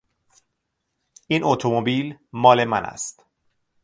[1.27, 3.25] این اتومبیل مال من است.